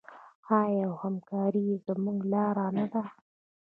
[0.59, 3.03] آیا او همکاري زموږ لاره نه ده؟